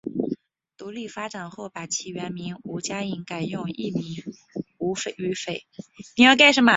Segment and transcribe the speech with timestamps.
[0.77, 4.23] 独立发展后把其原名吴家颖改用艺名
[4.79, 5.61] 吴雨霏。